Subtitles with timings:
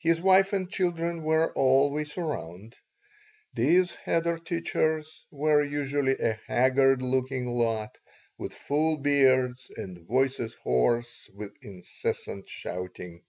[0.00, 2.76] His wife and children were always around.
[3.54, 7.96] These cheder teachers were usually a haggard looking lot
[8.36, 13.22] with full beards and voices hoarse with incessant shouting.